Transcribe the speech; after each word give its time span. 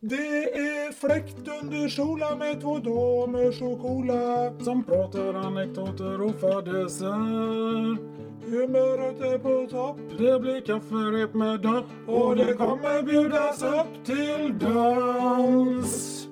Det 0.00 0.58
är 0.58 0.92
fläkt 0.92 1.48
under 1.62 1.88
solen 1.88 2.38
med 2.38 2.60
två 2.60 2.78
damer 2.78 3.52
så 3.52 3.76
coola 3.76 4.52
som 4.64 4.84
pratar 4.84 5.34
anekdoter 5.34 6.20
och 6.20 6.40
fadäser. 6.40 7.08
Humöret 8.50 9.20
är 9.20 9.38
på 9.38 9.70
topp, 9.70 9.98
det 10.18 10.40
blir 10.40 10.60
kafferep 10.60 11.34
med 11.34 11.60
dopp 11.60 11.86
och 12.06 12.36
det 12.36 12.54
kommer 12.54 13.02
bjudas 13.02 13.62
upp 13.62 14.04
till 14.04 14.58
dans. 14.58 16.26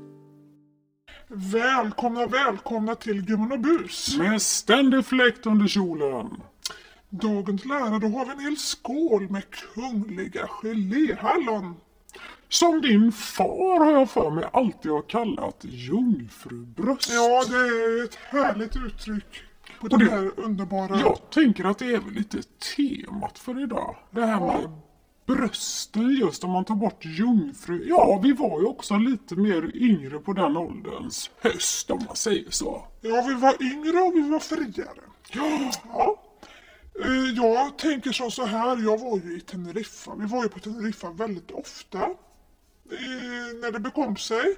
Välkomna, 1.28 2.26
välkomna 2.26 2.94
till 2.94 3.22
Gumman 3.22 3.52
och 3.52 3.60
Bus. 3.60 4.18
Med 4.18 4.42
ständig 4.42 5.06
fläkt 5.06 5.46
under 5.46 5.66
kjolen. 5.66 6.30
Dagens 7.10 7.64
lära, 7.64 7.98
då 7.98 8.08
har 8.08 8.24
vi 8.24 8.32
en 8.32 8.40
hel 8.40 8.56
skål 8.56 9.30
med 9.30 9.44
kungliga 9.50 10.46
geléhallon. 10.46 11.74
Som 12.48 12.80
din 12.80 13.12
far 13.12 13.84
har 13.84 13.92
jag 13.92 14.10
för 14.10 14.30
mig 14.30 14.44
alltid 14.52 14.90
har 14.92 15.02
kallat 15.02 15.56
jungfrubröst. 15.60 17.10
Ja, 17.12 17.44
det 17.48 17.56
är 17.56 18.04
ett 18.04 18.14
härligt 18.14 18.76
uttryck 18.76 19.42
på 19.80 19.88
den 19.88 19.98
det- 19.98 20.10
här 20.10 20.30
underbara... 20.36 21.00
Jag 21.00 21.18
tänker 21.30 21.64
att 21.64 21.78
det 21.78 21.84
är 21.94 21.98
väl 22.00 22.12
lite 22.14 22.38
temat 22.76 23.38
för 23.38 23.62
idag. 23.62 23.96
Det 24.10 24.26
här 24.26 24.40
med 24.40 24.70
brösten 25.26 26.10
just 26.10 26.44
om 26.44 26.50
man 26.50 26.64
tar 26.64 26.74
bort 26.74 27.04
jungfru. 27.04 27.84
Ja, 27.88 28.20
vi 28.22 28.32
var 28.32 28.60
ju 28.60 28.66
också 28.66 28.96
lite 28.96 29.36
mer 29.36 29.76
yngre 29.76 30.18
på 30.18 30.32
den 30.32 30.56
ålderns 30.56 31.30
höst 31.40 31.90
om 31.90 32.02
man 32.06 32.16
säger 32.16 32.50
så. 32.50 32.84
Ja, 33.00 33.24
vi 33.28 33.34
var 33.34 33.62
yngre 33.62 33.98
och 34.00 34.14
vi 34.14 34.30
var 34.30 34.38
friare. 34.40 35.00
Ja, 35.32 35.70
Ja. 35.88 36.22
Eh, 37.04 37.30
Jag 37.36 37.78
tänker 37.78 38.12
som 38.12 38.30
så 38.30 38.44
här, 38.44 38.76
jag 38.84 38.98
var 38.98 39.20
ju 39.24 39.36
i 39.36 39.40
Teneriffa. 39.40 40.14
Vi 40.18 40.26
var 40.26 40.42
ju 40.42 40.48
på 40.48 40.58
Teneriffa 40.58 41.10
väldigt 41.10 41.50
ofta. 41.50 42.08
Eh, 42.90 43.60
När 43.60 43.72
det 43.72 43.80
bekom 43.80 44.16
sig. 44.16 44.56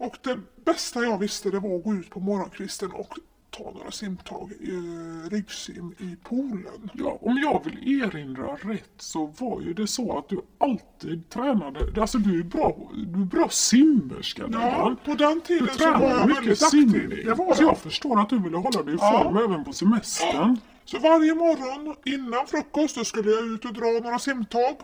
Och 0.00 0.16
det 0.22 0.38
bästa 0.64 1.02
jag 1.02 1.18
visste 1.18 1.50
det 1.50 1.58
var 1.60 1.76
att 1.76 1.84
gå 1.84 1.94
ut 1.94 2.10
på 2.10 2.20
morgonkvisten 2.20 2.92
och 2.92 3.14
ta 3.50 3.70
några 3.70 3.90
simtag, 3.90 4.52
eh, 4.60 5.30
ryggsim 5.30 5.94
i 5.98 6.16
poolen. 6.28 6.90
ja, 6.94 7.18
om 7.22 7.38
jag 7.38 7.64
vill 7.64 8.02
erinra 8.02 8.54
rätt 8.56 8.90
så 8.96 9.26
var 9.26 9.60
ju 9.60 9.74
det 9.74 9.86
så 9.86 10.18
att 10.18 10.28
du 10.28 10.40
alltid 10.58 11.28
tränade. 11.28 12.00
Alltså 12.00 12.18
du 12.18 12.38
är 12.40 12.44
bra, 12.44 12.90
du 12.94 13.20
är 13.20 13.24
bra 13.24 13.48
simmerska. 13.48 14.48
Ja, 14.52 14.96
på 15.04 15.14
den 15.14 15.34
Du 15.34 15.40
tiden 15.40 15.68
så 15.78 15.92
var 15.92 16.10
jag 16.10 16.26
mycket 16.28 16.42
väldigt 16.42 16.62
aktiv. 16.62 17.22
Det 17.24 17.34
var 17.34 17.54
Så 17.54 17.62
jag. 17.62 17.70
jag 17.70 17.78
förstår 17.78 18.20
att 18.20 18.28
du 18.28 18.38
ville 18.38 18.56
hålla 18.56 18.82
dig 18.82 18.94
i 18.94 18.98
Ja. 19.00 19.22
form 19.24 19.36
även 19.50 19.64
på 19.64 19.72
semestern. 19.72 20.56
Så 20.84 20.98
varje 20.98 21.34
morgon 21.34 21.96
innan 22.04 22.46
frukost 22.46 22.96
då 22.96 23.04
skulle 23.04 23.30
jag 23.30 23.44
ut 23.46 23.64
och 23.64 23.72
dra 23.72 23.86
några 24.02 24.18
simtag. 24.18 24.76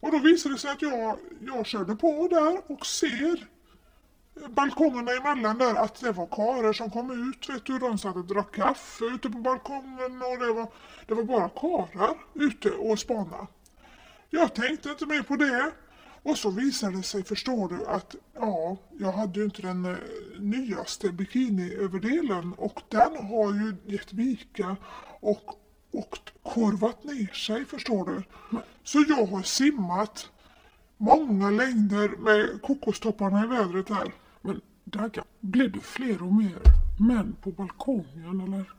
Och 0.00 0.12
då 0.12 0.18
visar 0.18 0.50
det 0.50 0.58
sig 0.58 0.70
att 0.70 0.82
jag, 0.82 1.18
jag 1.40 1.66
körde 1.66 1.96
på 1.96 2.28
där 2.30 2.72
och 2.72 2.86
ser 2.86 3.48
balkongerna 4.48 5.12
emellan 5.12 5.58
där 5.58 5.74
att 5.74 6.00
det 6.00 6.12
var 6.12 6.26
karlar 6.26 6.72
som 6.72 6.90
kom 6.90 7.30
ut. 7.30 7.48
Vet 7.48 7.64
du, 7.64 7.78
de 7.78 7.98
satt 7.98 8.16
och 8.16 8.26
drack 8.26 8.54
kaffe 8.54 9.04
ute 9.04 9.30
på 9.30 9.38
balkongen 9.38 10.22
och 10.22 10.38
det 10.38 10.52
var, 10.52 10.72
det 11.06 11.14
var 11.14 11.22
bara 11.22 11.48
karlar 11.48 12.14
ute 12.34 12.70
och 12.70 12.98
spanade. 12.98 13.46
Jag 14.30 14.54
tänkte 14.54 14.88
inte 14.88 15.06
mer 15.06 15.22
på 15.22 15.36
det. 15.36 15.72
Och 16.22 16.38
så 16.38 16.50
visade 16.50 16.96
det 16.96 17.02
sig, 17.02 17.24
förstår 17.24 17.68
du, 17.68 17.86
att 17.86 18.14
ja, 18.34 18.76
jag 18.98 19.12
hade 19.12 19.38
ju 19.38 19.44
inte 19.44 19.62
den 19.62 19.84
eh, 19.84 19.96
nyaste 20.38 21.08
bikiniöverdelen 21.08 22.52
och 22.52 22.82
den 22.88 23.26
har 23.26 23.54
ju 23.54 23.76
gett 23.92 24.12
vika 24.12 24.76
och, 25.20 25.42
och 25.92 26.18
korvat 26.42 27.04
ner 27.04 27.32
sig, 27.34 27.64
förstår 27.64 28.04
du. 28.06 28.22
Så 28.84 29.04
jag 29.08 29.26
har 29.26 29.42
simmat 29.42 30.30
många 30.96 31.50
längder 31.50 32.08
med 32.08 32.62
kokostopparna 32.62 33.44
i 33.44 33.46
vädret 33.46 33.88
här. 33.88 34.12
Men 34.40 34.60
Dagga, 34.84 35.24
blev 35.40 35.72
det 35.72 35.80
fler 35.80 36.22
och 36.22 36.32
mer 36.32 36.58
män 37.00 37.36
på 37.42 37.50
balkongen 37.50 38.40
eller? 38.40 38.72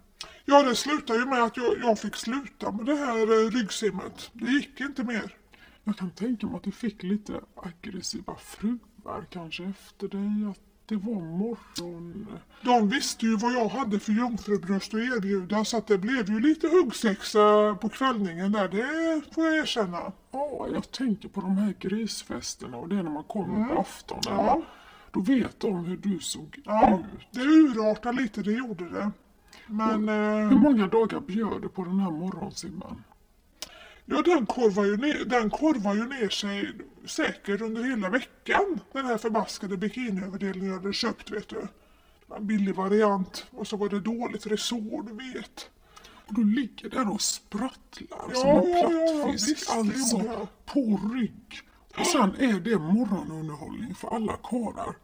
Ja, 0.46 0.64
det 0.64 0.76
slutade 0.76 1.20
ju 1.20 1.26
med 1.26 1.44
att 1.44 1.58
jag, 1.58 1.78
jag 1.82 2.00
fick 2.00 2.16
sluta 2.16 2.72
med 2.72 2.86
det 2.86 2.96
här 2.96 3.22
eh, 3.22 3.52
ryggsimmet. 3.52 4.30
Det 4.34 4.52
gick 4.52 4.80
inte 4.80 5.04
mer. 5.04 5.36
Jag 5.84 5.98
kan 5.98 6.12
tänka 6.12 6.48
mig 6.48 6.56
att 6.56 6.64
du 6.64 6.72
fick 6.72 7.04
lite 7.04 7.42
aggressiva 7.56 8.36
fruar 8.36 9.26
kanske 9.30 9.64
efter 9.64 10.08
dig. 10.08 10.52
Att 10.52 10.69
det 10.90 10.96
var 10.96 11.22
morgon. 11.22 12.28
De 12.64 12.90
visste 12.90 13.26
ju 13.26 13.36
vad 13.38 13.54
jag 13.54 13.68
hade 13.70 14.00
för 14.00 14.12
jungfrubröst 14.12 14.94
att 14.94 15.00
erbjuda 15.00 15.66
så 15.66 15.78
att 15.78 15.88
det 15.88 15.98
blev 15.98 16.30
ju 16.30 16.40
lite 16.40 16.68
huggsexa 16.68 17.76
på 17.82 17.90
kvällningen 17.90 18.52
där, 18.52 18.68
det 18.68 19.22
får 19.36 19.46
jag 19.46 19.58
erkänna. 19.58 20.12
Ja, 20.32 20.68
jag 20.74 20.92
tänker 20.92 21.30
på 21.30 21.42
de 21.42 21.58
här 21.58 21.74
grisfesterna 21.80 22.78
och 22.78 22.90
det 22.90 22.96
är 22.96 23.04
när 23.04 23.12
man 23.12 23.24
kommer 23.24 23.66
på 23.76 23.80
aftonen. 23.82 24.24
Ja. 24.46 24.62
Då 25.12 25.20
vet 25.22 25.60
de 25.60 25.86
hur 25.86 25.98
du 25.98 26.20
såg 26.20 26.60
Ja, 26.66 27.00
ut. 27.00 27.28
det 27.32 27.42
urartade 27.42 28.22
lite, 28.22 28.42
det 28.42 28.52
gjorde 28.52 28.90
det. 28.90 29.12
Men 29.68 30.10
Hur 30.10 30.52
eh, 30.52 30.62
många 30.62 30.88
dagar 30.88 31.20
bjöd 31.20 31.62
du 31.62 31.70
på 31.70 31.84
den 31.84 32.00
här 32.00 32.12
morgonsimmen? 32.12 33.04
Ja, 34.10 34.22
den 34.22 34.46
korvar, 34.46 34.86
ju 34.86 34.98
ner, 34.98 35.26
den 35.26 35.50
korvar 35.50 35.96
ju 35.96 36.06
ner 36.06 36.30
sig 36.30 36.72
säkert 37.06 37.62
under 37.62 37.84
hela 37.84 38.10
veckan. 38.10 38.80
Den 38.94 39.06
här 39.06 39.18
förbaskade 39.18 39.78
bikiniöverdelen 39.78 40.66
jag 40.66 40.74
hade 40.74 40.94
köpt, 40.94 41.32
vet 41.32 41.50
du. 41.50 41.56
Det 41.56 41.68
var 42.28 42.38
en 42.38 42.48
billig 42.48 42.76
variant 42.76 43.46
och 43.52 43.68
så 43.68 43.78
var 43.78 43.90
det 43.90 44.00
dåligt 44.00 44.48
resår, 44.48 45.04
du 45.04 45.34
vet. 45.34 45.70
Och 46.28 46.34
du 46.36 46.44
ligger 46.56 46.90
där 46.90 47.14
och 47.14 47.22
sprattlar 47.22 48.30
Ja, 48.34 48.36
som 48.36 48.50
en 48.50 48.70
ja, 48.70 48.92
ja, 48.92 49.24
plattfisk. 49.24 49.50
visst, 49.50 49.70
alltså 49.70 50.48
på 50.66 51.00
rygg. 51.14 51.62
Och 52.00 52.06
sen 52.06 52.36
är 52.40 52.60
det 52.60 52.80
morgonunderhållning 52.80 53.96
för 53.96 54.08
alla 54.16 54.38
karlar. 54.44 54.96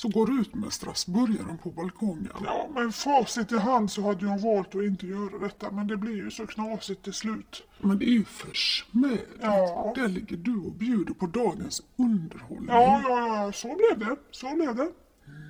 Så 0.00 0.08
går 0.08 0.40
ut 0.40 0.54
med 0.54 0.72
strasburgaren 0.72 1.58
på 1.58 1.70
balkongen. 1.70 2.32
Ja, 2.44 2.68
men 2.74 2.92
facit 2.92 3.52
i 3.52 3.58
hand 3.58 3.90
så 3.90 4.02
hade 4.02 4.26
jag 4.26 4.38
valt 4.38 4.74
att 4.74 4.82
inte 4.82 5.06
göra 5.06 5.38
detta, 5.38 5.70
men 5.70 5.86
det 5.86 5.96
blir 5.96 6.16
ju 6.16 6.30
så 6.30 6.46
knasigt 6.46 7.02
till 7.02 7.12
slut. 7.12 7.62
Men 7.80 7.98
det 7.98 8.04
är 8.04 8.12
ju 8.12 8.24
försmädligt. 8.24 9.38
Ja. 9.40 9.92
Där 9.94 10.08
ligger 10.08 10.36
du 10.36 10.56
och 10.56 10.72
bjuder 10.72 11.14
på 11.14 11.26
dagens 11.26 11.82
underhållning. 11.96 12.68
Ja, 12.68 13.02
ja, 13.08 13.44
ja, 13.44 13.52
så 13.52 13.66
blev 13.66 14.08
det. 14.08 14.16
Så 14.30 14.54
blev 14.54 14.76
det. 14.76 14.90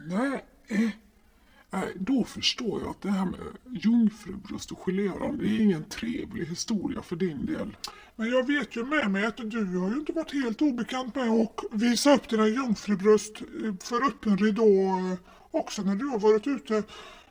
Nej. 0.07 0.45
Nej, 1.71 1.93
då 1.97 2.25
förstår 2.25 2.81
jag 2.81 2.91
att 2.91 3.01
det 3.01 3.11
här 3.11 3.25
med 3.25 3.41
jungfrubröst 3.85 4.73
och 4.73 4.79
geléhallon, 4.79 5.39
det 5.39 5.47
är 5.47 5.61
ingen 5.61 5.85
trevlig 5.85 6.47
historia 6.47 7.03
för 7.03 7.17
din 7.17 7.47
del. 7.47 7.77
Men 8.17 8.31
jag 8.31 8.47
vet 8.47 8.77
ju 8.77 8.85
med 8.85 9.11
mig 9.11 9.27
att 9.27 9.37
du 9.37 9.77
har 9.77 9.91
ju 9.91 9.97
inte 9.97 10.13
varit 10.13 10.33
helt 10.33 10.63
obekant 10.63 11.15
med 11.15 11.29
att 11.31 11.65
visa 11.71 12.15
upp 12.15 12.29
dina 12.29 12.49
jungfrubröst 12.49 13.41
eh, 13.41 13.75
för 13.83 14.07
öppen 14.07 14.39
ridå 14.39 14.65
eh, 14.65 15.19
också 15.51 15.83
när 15.83 15.95
du 15.95 16.07
har 16.07 16.19
varit 16.19 16.47
ute 16.47 16.83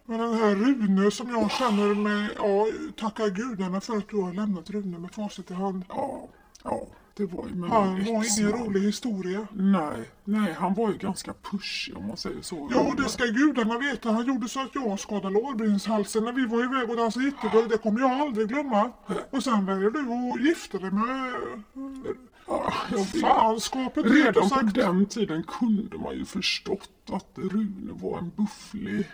med 0.05 0.19
den 0.19 0.33
här 0.33 0.55
Rune 0.55 1.11
som 1.11 1.29
jag 1.29 1.51
känner 1.51 1.95
mig, 1.95 2.29
ja, 2.35 2.67
tacka 2.97 3.29
gudarna 3.29 3.81
för 3.81 3.97
att 3.97 4.09
du 4.09 4.21
har 4.21 4.33
lämnat 4.33 4.69
Rune 4.69 4.99
med 4.99 5.11
facit 5.11 5.51
i 5.51 5.53
hand. 5.53 5.83
Ja, 5.89 6.29
ja, 6.69 6.87
det 7.17 7.25
var 7.25 7.47
ju 7.47 7.55
med 7.55 7.69
Han 7.69 7.93
min 7.93 8.13
var 8.13 8.39
ingen 8.39 8.51
rolig 8.51 8.81
historia. 8.81 9.47
Nej, 9.53 10.09
nej, 10.23 10.53
han 10.53 10.73
var 10.73 10.91
ju 10.91 10.97
ganska 10.97 11.33
pushig 11.51 11.97
om 11.97 12.07
man 12.07 12.17
säger 12.17 12.41
så. 12.41 12.69
Jo, 12.71 12.93
det 12.97 13.09
ska 13.09 13.25
gudarna 13.25 13.77
veta. 13.77 14.11
Han 14.11 14.25
gjorde 14.25 14.49
så 14.49 14.61
att 14.61 14.75
jag 14.75 14.99
skadade 14.99 15.33
lårbenshalsen 15.33 16.23
när 16.23 16.31
vi 16.31 16.45
var 16.45 16.63
iväg 16.63 16.89
och 16.89 16.97
dansade 16.97 17.25
Jitterbug. 17.25 17.69
Det 17.69 17.77
kommer 17.77 17.99
jag 17.99 18.11
aldrig 18.11 18.47
glömma. 18.47 18.91
Och 19.29 19.43
sen 19.43 19.65
väljer 19.65 19.89
du 19.89 19.99
att 19.99 20.41
gifta 20.41 20.77
dig 20.77 20.91
med 20.91 21.33
Ja, 22.47 22.73
fanskapet 23.21 24.05
Redan 24.05 24.49
på 24.49 24.61
den 24.73 25.05
tiden 25.05 25.43
kunde 25.43 25.97
man 25.97 26.15
ju 26.15 26.25
förstått 26.25 27.09
att 27.11 27.31
Rune 27.35 27.93
var 27.93 28.17
en 28.17 28.31
bufflig 28.35 29.05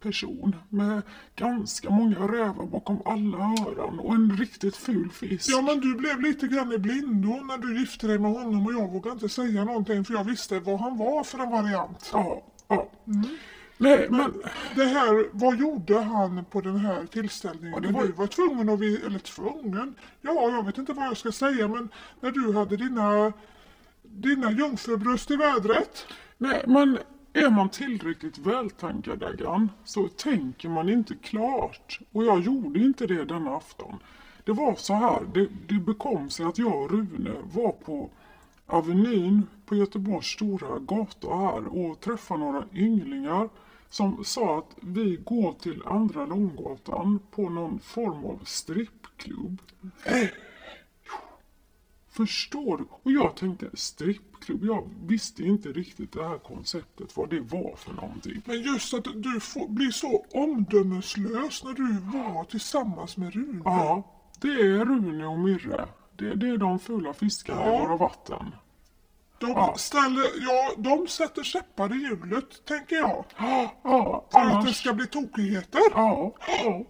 person 0.00 0.56
med 0.68 1.02
ganska 1.36 1.90
många 1.90 2.18
rävar 2.18 2.66
bakom 2.66 3.02
alla 3.04 3.36
öron 3.38 3.98
och 4.00 4.14
en 4.14 4.36
riktigt 4.36 4.76
ful 4.76 5.10
fisk. 5.10 5.50
Ja, 5.52 5.62
men 5.62 5.80
du 5.80 5.94
blev 5.94 6.20
lite 6.20 6.46
grann 6.48 6.72
i 6.72 6.78
blindo 6.78 7.28
när 7.44 7.58
du 7.58 7.80
gifte 7.80 8.06
dig 8.06 8.18
med 8.18 8.30
honom 8.32 8.66
och 8.66 8.72
jag 8.72 8.88
vågade 8.92 9.12
inte 9.14 9.28
säga 9.28 9.64
någonting 9.64 10.04
för 10.04 10.14
jag 10.14 10.24
visste 10.24 10.58
vad 10.60 10.80
han 10.80 10.98
var 10.98 11.24
för 11.24 11.38
en 11.38 11.50
variant. 11.50 12.10
ja. 12.12 12.42
ja. 12.68 12.88
Mm. 13.06 13.24
Nej, 13.80 14.06
men 14.10 14.32
Det 14.74 14.84
här, 14.84 15.26
vad 15.32 15.58
gjorde 15.58 16.00
han 16.00 16.44
på 16.44 16.60
den 16.60 16.76
här 16.76 17.06
tillställningen? 17.06 17.82
det 17.82 17.92
var- 17.92 18.02
du 18.04 18.12
var 18.12 18.26
tvungen 18.26 18.68
att, 18.68 18.80
vi, 18.80 18.96
eller 19.06 19.18
tvungen? 19.18 19.94
Ja, 20.20 20.50
jag 20.50 20.66
vet 20.66 20.78
inte 20.78 20.92
vad 20.92 21.06
jag 21.06 21.16
ska 21.16 21.32
säga 21.32 21.68
men 21.68 21.88
när 22.20 22.30
du 22.30 22.52
hade 22.52 22.76
dina, 22.76 23.32
dina 24.02 24.50
jungfrubröst 24.52 25.30
i 25.30 25.36
vädret. 25.36 26.06
Nej, 26.38 26.64
men 26.66 26.98
är 27.38 27.50
man 27.50 27.68
tillräckligt 27.68 28.38
vältankad 28.38 29.18
Dagan 29.18 29.70
så 29.84 30.08
tänker 30.08 30.68
man 30.68 30.88
inte 30.88 31.14
klart. 31.14 32.00
Och 32.12 32.24
jag 32.24 32.40
gjorde 32.40 32.80
inte 32.80 33.06
det 33.06 33.24
denna 33.24 33.56
afton. 33.56 33.98
Det 34.44 34.52
var 34.52 34.74
så 34.74 34.94
här, 34.94 35.20
det, 35.34 35.48
det 35.68 35.74
bekom 35.74 36.30
sig 36.30 36.46
att 36.46 36.58
jag 36.58 36.82
och 36.82 36.90
Rune 36.90 37.34
var 37.52 37.72
på 37.72 38.10
Avenyn 38.66 39.46
på 39.66 39.74
Göteborgs 39.74 40.26
stora 40.26 40.78
gata 40.78 41.36
här 41.36 41.66
och 41.66 42.00
träffade 42.00 42.40
några 42.40 42.64
ynglingar 42.74 43.48
som 43.88 44.24
sa 44.24 44.58
att 44.58 44.76
vi 44.80 45.16
går 45.24 45.52
till 45.52 45.82
Andra 45.86 46.26
Långgatan 46.26 47.20
på 47.30 47.48
någon 47.48 47.78
form 47.78 48.24
av 48.24 48.40
strippklubb. 48.44 49.62
Eh, 50.04 50.28
Förstår 52.18 52.76
du? 52.78 52.84
Och 53.02 53.12
jag 53.12 53.36
tänkte 53.36 53.70
strippklubb. 53.74 54.64
Jag 54.64 54.88
visste 55.06 55.42
inte 55.42 55.68
riktigt 55.68 56.12
det 56.12 56.28
här 56.28 56.38
konceptet, 56.38 57.16
vad 57.16 57.30
det 57.30 57.40
var 57.40 57.74
för 57.76 57.92
någonting. 57.92 58.42
Men 58.44 58.62
just 58.62 58.94
att 58.94 59.04
du 59.14 59.40
får, 59.40 59.68
blir 59.68 59.90
så 59.90 60.26
omdömeslös 60.34 61.64
när 61.64 61.72
du 61.72 61.92
var 62.18 62.44
tillsammans 62.44 63.16
med 63.16 63.34
Rune. 63.34 63.62
Ja, 63.64 64.02
det 64.40 64.48
är 64.48 64.84
Rune 64.84 65.26
och 65.26 65.38
Mirre. 65.38 65.88
Det, 66.16 66.34
det 66.34 66.48
är 66.48 66.56
de 66.56 66.78
fula 66.78 67.12
fiskarna 67.12 67.64
i 67.64 67.68
Ja. 67.72 67.78
våra 67.78 67.96
vatten. 67.96 68.46
De, 69.38 69.46
Ja. 69.50 69.74
ställer, 69.78 70.24
ja, 70.48 70.72
de 70.76 71.08
sätter 71.08 71.42
käppar 71.42 71.92
i 71.96 71.98
hjulet, 71.98 72.64
tänker 72.64 72.96
jag. 72.96 73.24
Ja, 73.38 73.74
För 73.82 74.16
att 74.16 74.30
det 74.30 74.38
annars, 74.38 74.76
ska 74.76 74.92
bli 74.92 75.06
tokigheter. 75.06 75.80
ja, 75.94 76.34
ja. 76.64 76.84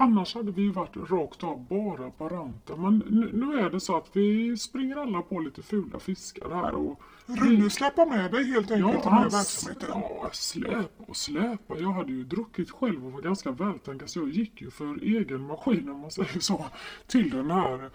Annars 0.00 0.34
hade 0.34 0.52
vi 0.52 0.68
varit 0.68 0.96
rakt 0.96 1.44
av 1.44 1.66
bara 1.68 2.10
paranta. 2.10 2.76
Men 2.76 2.98
nu, 3.08 3.30
nu 3.32 3.60
är 3.60 3.70
det 3.70 3.80
så 3.80 3.96
att 3.96 4.16
vi 4.16 4.56
springer 4.56 4.96
alla 4.96 5.22
på 5.22 5.40
lite 5.40 5.62
fula 5.62 5.98
fiskar 5.98 6.50
här. 6.50 6.74
Och 6.74 7.02
Rune 7.26 7.70
släpper 7.70 8.06
med 8.06 8.30
dig 8.32 8.44
helt 8.44 8.70
enkelt 8.70 9.00
i 9.00 9.02
den 9.04 9.12
här 9.12 9.30
verksamheten. 9.30 9.88
Ja, 9.88 10.28
släpa 10.32 11.04
och 11.06 11.16
släpa. 11.16 11.78
Jag 11.78 11.92
hade 11.92 12.12
ju 12.12 12.24
druckit 12.24 12.70
själv 12.70 13.06
och 13.06 13.12
var 13.12 13.20
ganska 13.20 13.50
vältankad 13.50 14.10
så 14.10 14.18
jag 14.18 14.28
gick 14.28 14.60
ju 14.60 14.70
för 14.70 15.02
egen 15.02 15.40
maskin 15.40 15.88
om 15.88 16.00
man 16.00 16.10
säger 16.10 16.40
så. 16.40 16.66
Till 17.06 17.30
den 17.30 17.50
här 17.50 17.90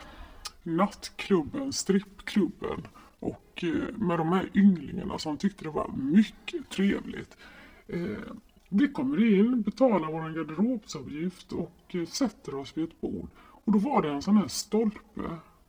nattklubben, 0.64 1.74
strippklubben. 1.74 2.88
Och 3.20 3.64
eh, 3.64 3.98
med 3.98 4.20
de 4.20 4.34
här 4.34 4.50
ynglingarna 4.54 5.18
som 5.18 5.38
tyckte 5.38 5.64
det 5.64 5.70
var 5.70 5.92
mycket 5.98 6.70
trevligt. 6.70 7.38
Eh, 7.88 8.18
vi 8.74 8.88
kommer 8.88 9.40
in, 9.40 9.62
betalar 9.62 10.12
vår 10.12 10.30
garderobsavgift 10.36 11.52
och 11.52 11.96
eh, 11.96 12.06
sätter 12.06 12.56
oss 12.56 12.78
vid 12.78 12.84
ett 12.84 13.02
bord. 13.02 13.28
Och 13.38 13.72
då 13.72 13.80
var 13.80 14.02
det 14.02 14.10
en 14.10 14.22
sån 14.22 14.38
här 14.38 14.48
stolpe. 14.48 15.22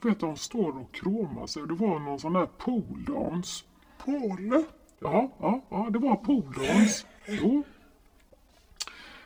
Vet 0.03 0.21
du, 0.21 0.27
de 0.27 0.37
står 0.37 0.79
och 0.81 0.93
kråmar 0.93 1.47
sig. 1.47 1.63
Det 1.63 1.75
var 1.75 1.99
någon 1.99 2.21
sån 2.21 2.37
här 2.37 2.47
pooldance. 2.47 3.65
Påle? 4.05 4.65
Ja, 4.99 5.31
ja, 5.41 5.61
ja, 5.69 5.89
det 5.91 5.99
var 5.99 6.17
pooldance. 6.17 7.07
Jo. 7.29 7.63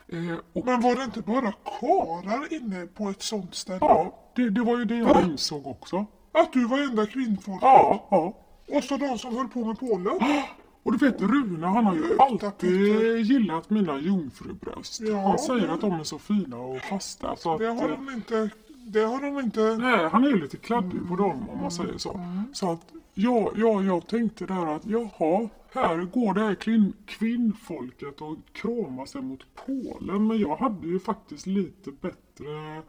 Eh, 0.09 0.39
och 0.53 0.67
Men 0.67 0.81
var 0.81 0.97
det 0.97 1.05
inte 1.05 1.21
bara 1.21 1.53
karar 1.81 2.53
inne 2.53 2.87
på 2.87 3.09
ett 3.09 3.23
sånt 3.23 3.55
ställe? 3.55 3.79
ja, 3.81 4.19
det, 4.37 4.51
det 4.51 4.61
var 4.61 4.79
ju 4.79 4.85
det 4.85 4.97
jag 4.97 5.25
insåg 5.25 5.67
också. 5.67 6.07
Att 6.33 6.53
du 6.53 6.65
var 6.65 6.79
enda 6.79 7.07
kvinnfolket? 7.07 7.63
Ja, 7.63 8.07
ja. 8.11 8.33
Och 8.77 8.85
så 8.85 8.97
de 8.97 9.19
som 9.19 9.37
höll 9.37 9.49
på 9.49 9.65
med 9.65 9.79
påle? 9.79 10.11
Och 10.83 10.93
du 10.93 10.99
vet 10.99 11.23
Rune, 11.23 11.67
han 11.67 11.85
har 11.87 11.95
ju 11.95 12.19
alltid 12.19 13.27
gillat 13.27 13.71
mina 13.71 14.01
jungfrubröst. 14.01 15.01
Ja. 15.01 15.21
Han 15.29 15.39
säger 15.39 15.69
att 15.69 15.81
de 15.81 15.93
är 15.93 16.05
så 16.05 16.19
fina 16.19 16.57
och 16.57 16.81
fasta. 16.81 17.37
Så 17.37 17.53
att, 17.53 17.59
Det 17.59 17.67
har 17.67 17.89
eh, 17.89 17.97
de 17.97 18.11
inte... 18.11 18.51
Det 18.87 19.01
har 19.01 19.21
de 19.21 19.39
inte... 19.39 19.61
Nej, 19.61 20.09
han 20.09 20.25
är 20.25 20.29
ju 20.29 20.41
lite 20.41 20.57
kladdig 20.57 21.09
på 21.09 21.17
dem 21.17 21.49
om 21.49 21.61
man 21.61 21.71
säger 21.71 21.99
så. 21.99 22.21
Så 22.53 22.73
att 22.73 22.81
ja, 23.15 23.53
ja, 23.57 23.83
jag 23.83 24.07
tänkte 24.07 24.47
där 24.47 24.67
att 24.67 24.87
jaha, 24.87 25.49
här 25.73 25.99
går 25.99 26.35
det 26.35 26.41
här 26.41 26.55
kvinn, 26.55 26.93
kvinnfolket 27.07 28.21
och 28.21 28.37
kramar 28.53 29.07
sig 29.07 29.23
mot 29.23 29.41
Polen. 29.67 30.27
Men 30.27 30.39
jag 30.39 30.57
hade 30.57 30.87
ju 30.87 31.01
faktiskt 31.01 31.47
lite 31.47 31.91
bättre, 31.91 32.83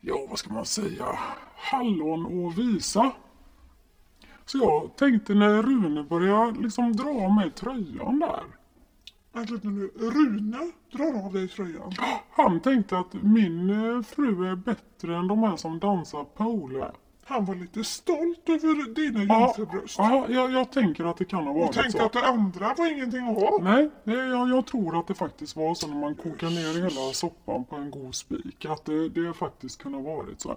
ja 0.00 0.26
vad 0.28 0.38
ska 0.38 0.52
man 0.52 0.64
säga, 0.66 1.18
hallon 1.56 2.26
och 2.26 2.58
visa. 2.58 3.12
Så 4.46 4.58
jag 4.58 4.96
tänkte 4.96 5.34
när 5.34 5.62
Rune 5.62 6.02
började 6.02 6.60
liksom 6.60 6.92
dra 6.96 7.08
av 7.08 7.32
mig 7.34 7.50
tröjan 7.50 8.18
där. 8.18 8.42
Vänta 9.32 9.54
lite 9.54 9.66
nu. 9.66 9.90
Rune 9.96 10.72
drar 10.92 11.26
av 11.26 11.32
dig 11.32 11.48
tröjan. 11.48 11.92
Han 12.30 12.60
tänkte 12.60 12.98
att 12.98 13.12
min 13.12 13.70
eh, 13.70 14.02
fru 14.02 14.50
är 14.50 14.56
bättre 14.56 15.16
än 15.16 15.28
de 15.28 15.42
här 15.42 15.56
som 15.56 15.78
dansar 15.78 16.24
pole. 16.24 16.90
Han 17.28 17.44
var 17.44 17.54
lite 17.54 17.84
stolt 17.84 18.48
över 18.48 18.94
dina 18.94 19.40
jungfrubröst. 19.40 19.98
ja 19.98 20.26
jag, 20.28 20.52
jag 20.52 20.72
tänker 20.72 21.04
att 21.04 21.16
det 21.16 21.24
kan 21.24 21.44
ha 21.44 21.50
Och 21.50 21.60
varit 21.60 21.72
tänkte 21.72 21.98
så. 21.98 22.04
att 22.06 22.12
det 22.12 22.26
andra 22.26 22.74
var 22.78 22.92
ingenting 22.92 23.28
att 23.28 23.34
ha. 23.36 23.58
Nej, 23.62 23.90
jag, 24.04 24.48
jag 24.48 24.66
tror 24.66 25.00
att 25.00 25.06
det 25.06 25.14
faktiskt 25.14 25.56
var 25.56 25.74
så 25.74 25.86
när 25.86 25.96
man 25.96 26.14
kokar 26.14 26.50
ner 26.50 26.82
hela 26.82 27.12
soppan 27.12 27.64
på 27.64 27.76
en 27.76 27.90
god 27.90 28.14
spik. 28.14 28.64
Att 28.64 28.84
det, 28.84 29.08
det 29.08 29.32
faktiskt 29.32 29.82
kunde 29.82 29.98
ha 29.98 30.16
varit 30.16 30.40
så. 30.40 30.56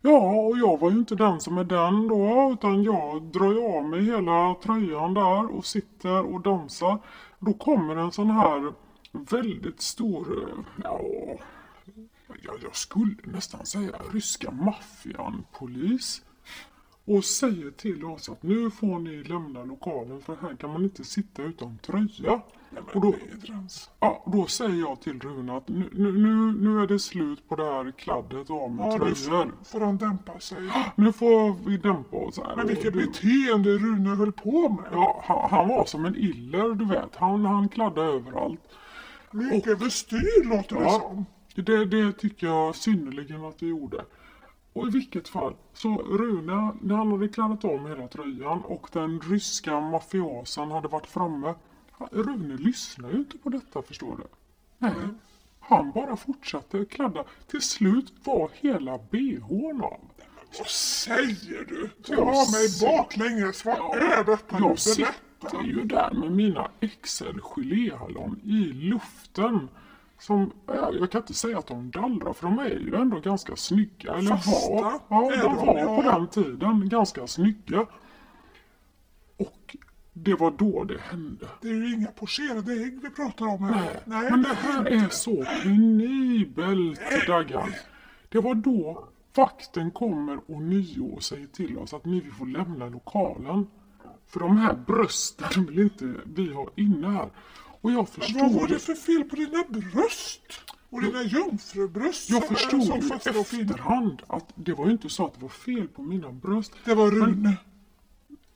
Ja, 0.00 0.30
och 0.30 0.58
jag 0.58 0.80
var 0.80 0.90
ju 0.90 0.98
inte 0.98 1.14
den 1.14 1.40
som 1.40 1.58
är 1.58 1.64
den 1.64 2.08
då. 2.08 2.50
Utan 2.52 2.82
jag 2.82 3.22
drar 3.22 3.52
ju 3.52 3.76
av 3.76 3.84
mig 3.84 4.04
hela 4.04 4.54
tröjan 4.62 5.14
där 5.14 5.56
och 5.56 5.66
sitter 5.66 6.34
och 6.34 6.40
dansar. 6.40 6.98
Då 7.38 7.52
kommer 7.52 7.96
en 7.96 8.12
sån 8.12 8.30
här 8.30 8.72
väldigt 9.12 9.80
stor, 9.80 10.48
ja, 10.82 11.00
jag, 12.42 12.54
jag 12.62 12.76
skulle 12.76 13.16
nästan 13.24 13.66
säga 13.66 13.96
ryska 14.12 14.50
maffian-polis. 14.50 16.22
Och 17.08 17.24
säger 17.24 17.70
till 17.70 18.04
oss 18.04 18.28
att 18.28 18.42
nu 18.42 18.70
får 18.70 18.98
ni 18.98 19.24
lämna 19.24 19.64
lokalen 19.64 20.20
för 20.20 20.36
här 20.42 20.56
kan 20.56 20.70
man 20.72 20.82
inte 20.84 21.04
sitta 21.04 21.42
utan 21.42 21.78
tröja. 21.78 22.40
Och 22.94 23.00
då, 23.00 23.14
ja, 24.00 24.24
då 24.32 24.46
säger 24.46 24.80
jag 24.80 25.00
till 25.00 25.20
Rune 25.20 25.56
att 25.56 25.68
nu, 25.68 25.88
nu, 25.92 26.52
nu, 26.52 26.82
är 26.82 26.86
det 26.86 26.98
slut 26.98 27.48
på 27.48 27.56
det 27.56 27.64
här 27.64 27.90
kladdet 27.90 28.50
av 28.50 28.70
med 28.70 28.86
Ja, 28.86 28.90
nu 28.92 29.14
tröjor. 29.14 29.52
får 29.64 29.80
han 29.80 29.96
dämpa 29.96 30.40
sig. 30.40 30.58
Nu 30.96 31.12
får 31.12 31.64
vi 31.70 31.76
dämpa 31.76 32.16
oss 32.16 32.38
här. 32.38 32.56
Men 32.56 32.66
vilket 32.66 32.84
det- 32.92 32.98
beteende 33.06 33.70
Rune 33.70 34.08
höll 34.10 34.32
på 34.32 34.68
med. 34.68 34.84
Ja, 34.92 35.22
han, 35.26 35.50
han 35.50 35.68
var 35.68 35.84
som 35.84 36.04
en 36.04 36.16
iller, 36.16 36.74
du 36.74 36.84
vet. 36.84 37.16
Han, 37.16 37.44
han 37.44 37.68
kladdade 37.68 38.08
överallt. 38.12 38.60
Mycket 39.30 39.78
bestyr 39.78 40.48
låter 40.48 40.76
det 40.76 40.82
Ja, 40.82 41.00
som. 41.00 41.24
det, 41.64 41.84
det 41.84 42.12
tycker 42.12 42.46
jag 42.46 42.74
synnerligen 42.76 43.44
att 43.44 43.58
det 43.58 43.66
gjorde. 43.66 44.04
Och 44.78 44.88
i 44.88 44.90
vilket 44.90 45.28
fall, 45.28 45.54
så 45.72 45.98
Rune, 45.98 46.72
när 46.80 46.96
han 46.96 47.12
hade 47.12 47.28
kladdat 47.28 47.64
av 47.64 47.80
med 47.80 47.90
hela 47.92 48.08
tröjan 48.08 48.60
och 48.64 48.88
den 48.92 49.20
ryska 49.20 49.80
mafiosen 49.80 50.70
hade 50.70 50.88
varit 50.88 51.06
framme. 51.06 51.54
Rune 52.10 52.56
lyssnade 52.56 53.12
ju 53.12 53.18
inte 53.18 53.38
på 53.38 53.48
detta 53.48 53.82
förstår 53.82 54.16
du. 54.16 54.24
Nej. 54.78 54.94
Han 55.60 55.90
bara 55.90 56.16
fortsatte 56.16 56.84
kladda. 56.84 57.24
Till 57.46 57.62
slut 57.62 58.12
var 58.24 58.50
hela 58.54 58.98
bhn 58.98 59.82
av. 59.82 60.00
Vad 60.58 60.66
säger 60.66 61.64
du? 61.68 61.90
Jag 62.06 62.18
Dra 62.18 62.24
mig 62.24 62.68
baklänges. 62.80 63.64
Vad 63.64 63.96
är 63.96 64.24
detta? 64.24 64.58
Jag 64.58 64.78
sitter 64.78 65.62
ju 65.64 65.84
där 65.84 66.10
med 66.10 66.32
mina 66.32 66.70
XL 67.02 67.38
geléhallon 67.40 68.40
i 68.44 68.72
luften. 68.72 69.68
Som, 70.18 70.52
ja, 70.66 70.92
jag 70.92 71.10
kan 71.10 71.20
inte 71.20 71.34
säga 71.34 71.58
att 71.58 71.66
de 71.66 71.90
dallrar 71.90 72.32
för 72.32 72.46
de 72.46 72.58
är 72.58 72.64
ju 72.64 72.94
ändå 72.94 73.20
ganska 73.20 73.56
snygga. 73.56 74.14
Eller 74.14 74.36
Fasta 74.36 75.00
var, 75.08 75.32
ja, 75.32 75.42
de 75.42 75.56
var 75.66 75.78
ja. 75.78 75.96
på 75.96 76.02
den 76.02 76.28
tiden 76.28 76.88
ganska 76.88 77.26
snygga. 77.26 77.86
Och 79.36 79.76
det 80.12 80.34
var 80.34 80.50
då 80.50 80.84
det 80.84 81.00
hände. 81.00 81.48
Det 81.60 81.68
är 81.68 81.74
ju 81.74 81.94
inga 81.94 82.06
pocherade 82.06 82.72
ägg 82.72 83.00
vi 83.02 83.10
pratar 83.10 83.46
om 83.46 83.62
här. 83.62 84.00
Nej, 84.04 84.30
men 84.30 84.42
det 84.42 84.54
här 84.54 84.86
är 84.86 85.08
så 85.08 85.44
penibelt 85.62 87.00
Daggan. 87.26 87.72
Det 88.28 88.40
var 88.40 88.54
då 88.54 89.08
vakten 89.34 89.90
kommer 89.90 90.40
och 90.46 90.62
nio 90.62 91.00
och 91.00 91.22
säger 91.22 91.46
till 91.46 91.78
oss 91.78 91.94
att 91.94 92.04
ni 92.04 92.20
får 92.20 92.46
lämna 92.46 92.88
lokalen. 92.88 93.66
För 94.26 94.40
de 94.40 94.56
här 94.56 94.74
brösten 94.86 95.66
vill 95.66 95.78
inte 95.78 96.14
vi 96.24 96.52
ha 96.52 96.66
inne 96.76 97.08
här. 97.08 97.28
Och 97.88 97.94
jag 97.94 97.98
Vad 97.98 98.08
förstår 98.08 98.60
var 98.60 98.68
det 98.68 98.78
för 98.78 98.94
fel 98.94 99.24
på 99.24 99.36
dina 99.36 99.64
bröst? 99.68 100.60
Och 100.90 101.02
dina 101.02 101.22
jungfrubröst 101.22 102.30
jag 102.30 102.48
förstod 102.48 102.82
ju 102.82 103.14
efterhand 103.14 104.22
att 104.26 104.52
det 104.54 104.72
var 104.72 104.86
ju 104.86 104.92
inte 104.92 105.08
så 105.08 105.26
att 105.26 105.34
det 105.34 105.42
var 105.42 105.48
fel 105.48 105.88
på 105.88 106.02
mina 106.02 106.32
bröst. 106.32 106.72
Det 106.84 106.94
var 106.94 107.10
Rune. 107.10 107.56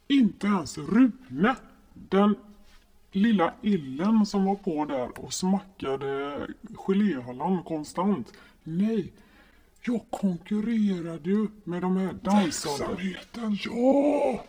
Inte 0.08 0.46
ens 0.46 0.78
Rune, 0.78 1.56
den 1.94 2.34
lilla 3.12 3.54
illen 3.62 4.26
som 4.26 4.44
var 4.44 4.54
på 4.54 4.84
där 4.84 5.18
och 5.18 5.32
smackade 5.32 6.46
geléhallon 6.74 7.62
konstant. 7.62 8.32
Nej, 8.64 9.12
jag 9.84 10.00
konkurrerade 10.10 11.30
ju 11.30 11.48
med 11.64 11.82
de 11.82 11.96
här 11.96 12.12
dansande. 12.12 12.94
Verksamheten. 12.94 13.58
Ja! 13.64 14.44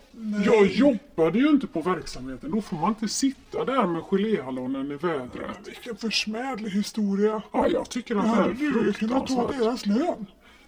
Jag 0.46 0.66
jobbade 0.66 1.40
ju 1.40 1.50
inte 1.50 1.68
på 1.68 1.82
verksamheten. 1.82 2.52
Då 2.52 2.62
får 2.62 2.78
man 2.78 2.90
inte 2.90 3.08
sitta 3.08 3.66
där 3.66 3.88
med 3.88 4.02
geléhallonen 4.04 4.92
i 4.92 4.96
vädret. 4.96 5.68
Vilken 5.68 5.96
försmädlig 5.96 6.72
historia. 6.72 7.42
Ja, 7.54 7.68
jag 7.68 7.90
tycker 7.90 8.16
att 8.16 8.24
det 8.24 8.30
Hade 8.30 8.50
är 8.50 8.84
du 8.84 8.94
kunnat 8.94 9.28
ta 9.28 9.36
fruktansvärt. 9.36 9.60
deras 9.60 9.86
lön? 9.86 10.26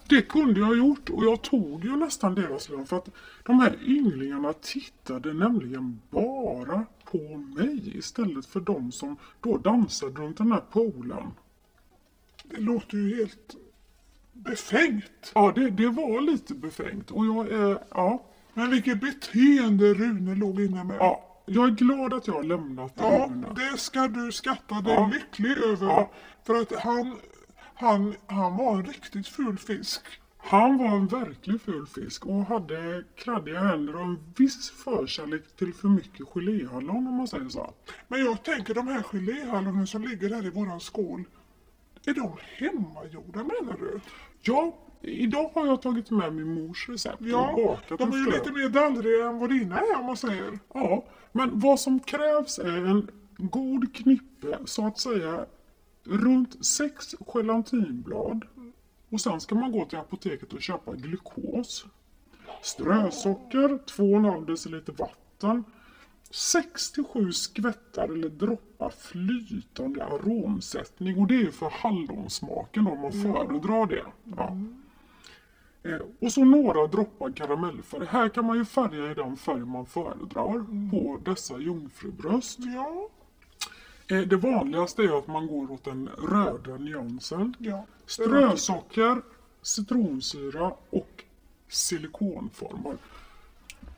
Det 0.09 0.21
kunde 0.21 0.59
jag 0.59 0.67
ha 0.67 0.75
gjort 0.75 1.09
och 1.09 1.25
jag 1.25 1.41
tog 1.41 1.85
ju 1.85 1.95
nästan 1.95 2.35
deras 2.35 2.69
lön 2.69 2.85
för 2.85 2.97
att 2.97 3.09
de 3.43 3.59
här 3.59 3.77
ynglingarna 3.85 4.53
tittade 4.53 5.33
nämligen 5.33 6.01
bara 6.09 6.85
på 7.11 7.37
mig 7.37 7.97
istället 7.97 8.45
för 8.45 8.59
de 8.59 8.91
som 8.91 9.17
då 9.41 9.57
dansade 9.57 10.21
runt 10.21 10.37
den 10.37 10.51
här 10.51 10.63
poolen. 10.71 11.31
Det 12.43 12.61
låter 12.61 12.97
ju 12.97 13.15
helt 13.15 13.55
befängt. 14.35 15.31
Ja, 15.35 15.51
det, 15.55 15.69
det 15.69 15.89
var 15.89 16.21
lite 16.21 16.53
befängt 16.53 17.11
och 17.11 17.25
jag 17.25 17.47
är, 17.51 17.79
ja, 17.91 18.25
Men 18.53 18.71
vilket 18.71 19.01
beteende 19.01 19.93
Rune 19.93 20.35
låg 20.35 20.61
inne 20.61 20.83
med. 20.83 20.97
ja, 20.99 21.41
jag 21.45 21.65
är 21.67 21.71
glad 21.71 22.13
att 22.13 22.27
jag 22.27 22.33
har 22.33 22.43
lämnat 22.43 22.93
Ja, 22.95 23.27
Rune. 23.29 23.47
det 23.55 23.77
ska 23.77 24.07
du 24.07 24.31
skatta 24.31 24.75
dig 24.81 24.93
Ja. 24.93 25.11
lycklig 25.13 25.57
över. 25.57 25.87
Ja. 25.87 26.11
För 26.43 26.61
att 26.61 26.73
han, 26.83 27.15
han, 27.75 28.15
han 28.27 28.57
var 28.57 28.75
en 28.77 28.85
riktigt 28.85 29.27
ful 29.27 29.57
fisk. 29.57 30.01
Han 30.37 30.77
var 30.77 30.87
en 30.87 31.07
verklig 31.07 31.61
ful 31.61 31.85
fisk 31.87 32.25
och 32.25 32.45
hade 32.45 33.03
kladdiga 33.15 33.59
händer 33.59 33.95
och 33.95 34.01
en 34.01 34.19
viss 34.37 34.69
förkärlek 34.69 35.55
till 35.57 35.73
för 35.73 35.87
mycket 35.87 36.27
geléhallon 36.27 37.07
om 37.07 37.13
man 37.13 37.27
säger 37.27 37.49
så. 37.49 37.73
Men 38.07 38.19
jag 38.25 38.43
tänker 38.43 38.73
de 38.73 38.87
här 38.87 39.03
geléhallonen 39.03 39.87
som 39.87 40.01
ligger 40.03 40.29
där 40.29 40.45
i 40.45 40.49
våran 40.49 40.79
skål. 40.79 41.23
Är 42.05 42.13
de 42.13 42.37
hemmagjorda 42.57 43.39
menar 43.43 43.77
du? 43.79 43.99
Ja, 44.41 44.77
idag 45.01 45.51
har 45.53 45.65
jag 45.65 45.81
tagit 45.81 46.11
med 46.11 46.33
min 46.33 46.53
mors 46.53 46.89
recept 46.89 47.21
och 47.21 47.27
Ja, 47.27 47.53
bakat 47.57 47.99
de 47.99 48.13
är 48.13 48.17
ju 48.17 48.25
lite 48.25 48.51
mer 48.51 48.69
dallriga 48.69 49.27
än 49.27 49.39
vad 49.39 49.49
dina 49.49 49.79
är 49.79 49.99
om 49.99 50.05
man 50.05 50.17
säger. 50.17 50.59
Ja, 50.73 51.05
men 51.31 51.59
vad 51.59 51.79
som 51.79 51.99
krävs 51.99 52.59
är 52.59 52.85
en 52.85 53.11
god 53.37 53.95
knippe, 53.95 54.57
så 54.65 54.87
att 54.87 54.99
säga, 54.99 55.45
runt 56.03 56.65
sex 56.65 57.15
gelatinblad. 57.19 58.45
Och 59.09 59.21
sen 59.21 59.41
ska 59.41 59.55
man 59.55 59.71
gå 59.71 59.85
till 59.85 59.97
apoteket 59.97 60.53
och 60.53 60.61
köpa 60.61 60.93
glukos. 60.93 61.85
Strösocker, 62.61 63.69
2,5 63.69 64.45
deciliter 64.45 64.93
vatten. 64.93 65.63
67 66.35 67.31
skvättar 67.33 68.03
eller 68.03 68.29
droppar 68.29 68.89
flytande 68.89 70.05
aromsättning. 70.05 71.17
Och 71.19 71.27
det 71.27 71.41
är 71.41 71.51
för 71.51 71.69
hallonsmaken 71.69 72.87
om 72.87 72.99
man 73.01 73.11
föredrar 73.11 73.85
det. 73.85 74.05
Ja. 74.37 74.57
Eh, 75.83 75.99
Och 76.21 76.31
så 76.31 76.45
några 76.45 76.87
droppar 76.87 77.31
karamellfärg. 77.31 78.05
Här 78.05 78.29
kan 78.29 78.45
man 78.45 78.57
ju 78.57 78.65
färga 78.65 79.11
i 79.11 79.13
den 79.13 79.37
färg 79.37 79.59
man 79.65 79.85
föredrar 79.85 80.65
på 80.91 81.19
dessa 81.25 81.59
jungfrubröst. 81.59 82.59
Ja, 82.59 83.09
Eh, 84.07 84.19
Det 84.21 84.35
vanligaste 84.35 85.03
är 85.03 85.17
att 85.17 85.27
man 85.27 85.47
går 85.47 85.71
åt 85.71 85.83
den 85.83 86.07
röda 86.07 86.77
nyansen. 86.77 87.55
ja. 87.59 87.85
Strösocker, 88.05 89.21
citronsyra 89.61 90.73
och 90.89 91.23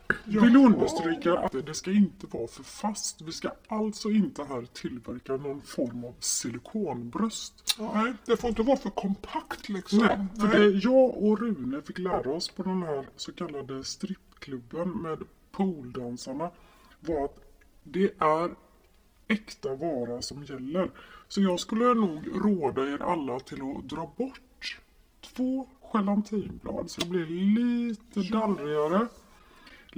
silikonformar. 0.08 0.48
Vill 0.48 0.66
understryka 0.66 1.38
att 1.38 1.66
det 1.66 1.74
ska 1.74 1.92
inte 1.92 2.28
vara 2.28 2.48
för 2.48 2.64
fast. 2.64 3.22
Vi 3.22 3.32
ska 3.32 3.52
alltså 3.68 4.10
inte 4.10 4.44
här 4.44 4.68
tillverka 4.74 5.38
någon 5.38 5.62
form 5.62 6.06
av 6.06 6.16
silikonbröst. 6.20 7.78
Nej, 7.94 8.14
det 8.26 8.38
får 8.38 8.50
inte 8.50 8.64
vara 8.64 8.78
för 8.78 8.90
kompakt 8.90 9.70
liksom. 9.70 10.00
Nej, 10.00 10.26
för 10.40 10.60
det 10.60 10.78
jag 10.78 11.24
och 11.24 11.40
Rune 11.40 11.82
fick 11.82 12.00
lära 12.00 12.32
oss 12.32 12.50
på 12.50 12.64
den 12.64 12.84
här 12.84 13.06
så 13.16 13.32
kallade 13.32 13.84
strippklubben 13.84 14.90
med 14.90 15.20
pooldansarna 15.52 16.52
var 17.00 17.26
att 17.26 17.38
det 17.84 18.14
är 18.18 18.52
äkta 19.28 19.76
vara 19.76 20.22
som 20.22 20.44
gäller. 20.44 20.92
Så 21.28 21.42
jag 21.42 21.60
skulle 21.60 21.94
nog 21.94 22.28
råda 22.46 22.82
er 22.82 23.02
alla 23.02 23.40
till 23.40 23.62
att 23.62 23.90
dra 23.90 24.12
bort 24.18 24.80
två 25.22 25.68
gelatinblad 25.94 26.92
så 26.92 27.02
det 27.02 27.08
blir 27.08 27.26
lite 27.26 28.20
dallrigare. 28.20 29.08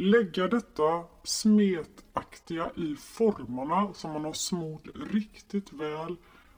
Lägga 0.01 0.47
detta 0.47 1.03
smetaktiga 1.23 2.71
i 2.75 2.95
formarna 2.95 3.93
som 3.93 4.11
man 4.11 4.25
har 4.25 4.33
smort 4.33 4.87
riktigt 5.11 5.73
väl 5.73 6.15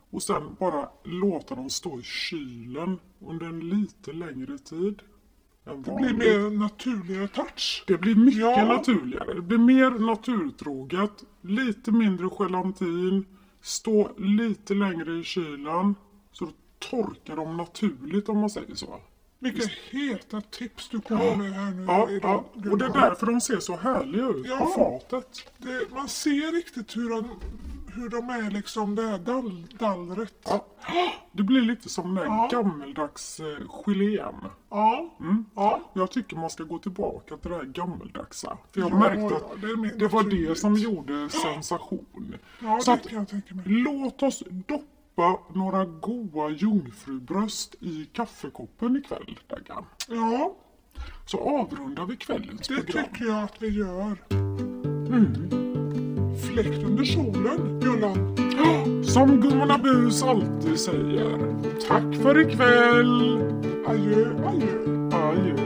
och 0.10 0.24
sen 0.24 0.55
bara 0.60 0.89
låta 1.03 1.55
dem 1.55 1.69
stå 1.69 2.00
i 2.00 2.03
kylen 2.03 3.00
under 3.19 3.45
en 3.45 3.60
lite 3.60 4.13
längre 4.13 4.57
tid. 4.57 5.01
Det 5.63 5.75
blir 5.95 6.13
mer 6.13 6.57
naturligare 6.60 7.27
touch. 7.27 7.83
Det 7.88 7.98
blir 7.98 8.15
mycket 8.15 8.39
Ja. 8.41 8.65
naturligare. 8.65 9.33
Det 9.33 9.41
blir 9.41 9.57
mer 9.57 9.91
naturtroget. 9.91 11.24
Lite 11.41 11.91
mindre 11.91 12.29
gelatin. 12.39 13.25
Stå 13.62 14.12
lite 14.17 14.74
längre 14.74 15.19
i 15.19 15.24
kylen. 15.24 15.95
Så 16.31 16.45
då 16.45 16.51
torkar 16.79 17.36
de 17.36 17.57
naturligt 17.57 18.29
om 18.29 18.38
man 18.38 18.50
säger 18.50 18.75
så. 18.75 19.00
Vilka 19.43 19.67
heta 19.91 20.41
tips 20.41 20.89
du 20.89 21.01
kommer 21.01 21.36
med 21.36 21.51
här 21.53 21.71
nu 21.71 21.86
Ja, 21.88 22.10
idag. 22.10 22.43
ja. 22.63 22.71
och 22.71 22.77
det 22.77 22.86
är 22.86 22.89
därför 22.93 23.25
de 23.25 23.41
ser 23.41 23.60
så 23.60 23.75
härliga 23.75 24.27
ut 24.27 24.45
Ja. 24.50 24.57
på 24.57 24.65
fatet. 24.65 25.51
Det, 25.57 25.91
man 25.95 26.07
ser 26.07 26.51
riktigt 26.55 26.98
hur 26.98 27.10
de, 27.10 27.27
hur 27.93 28.10
de 28.10 28.29
är 28.29 28.51
liksom 28.51 28.95
det 28.95 29.01
här 29.01 29.17
dall, 29.17 29.65
dallret. 29.79 30.33
Ja. 30.43 30.65
Det 31.31 31.43
blir 31.43 31.62
lite 31.62 31.89
som 31.89 32.15
den 32.15 32.25
Ja. 32.25 32.50
gammeldags 32.51 33.39
eh, 33.39 33.45
gelén. 33.86 34.36
Ja. 34.69 35.10
ja. 35.55 35.81
Jag 35.93 36.12
tycker 36.12 36.36
man 36.36 36.50
ska 36.50 36.63
gå 36.63 36.79
tillbaka 36.79 37.38
till 37.38 37.51
det 37.51 37.57
här 37.57 37.63
gammeldagsa. 37.63 38.57
För 38.71 38.81
jag 38.81 38.91
Ja, 38.91 39.00
märkte 39.00 39.36
att 39.36 39.62
det 39.62 39.89
det 40.00 40.07
var 40.07 40.24
det 40.24 40.55
som 40.57 40.75
gjorde 40.75 41.29
sensation. 41.29 42.36
Ja, 42.62 42.79
Så 42.81 42.91
det 42.91 42.95
att 42.95 43.07
kan 43.10 43.17
jag 43.19 43.27
tänka 43.29 43.55
mig. 43.55 43.63
Låt 43.67 44.24
oss 44.24 44.43
doppa 44.50 44.83
några 45.53 45.86
goa 45.86 46.50
jungfrubröst 46.50 47.75
i 47.80 48.06
kaffekoppen 48.13 48.96
ikväll, 48.98 49.39
Daggan. 49.48 49.86
Ja, 50.08 50.56
Så 51.25 51.38
avrundar 51.39 52.06
vi 52.06 52.15
kvällens 52.18 52.68
det 52.68 52.75
program. 52.75 53.06
tycker 53.13 53.25
jag 53.25 53.44
att 53.44 53.62
vi 53.62 53.68
gör. 53.70 54.18
Mm. 55.08 55.50
Fläkt 56.50 56.84
under 56.84 57.03
solen, 57.03 57.82
Jullan. 57.82 58.38
Som 59.03 59.41
gummorna 59.41 59.77
Bus 59.77 60.24
alltid 60.24 60.80
säger. 60.80 61.56
Tack 61.88 62.22
för 62.24 62.39
ikväll. 62.50 63.41
Adjö, 63.88 64.48
adjö. 64.48 65.10
Adjö. 65.13 65.61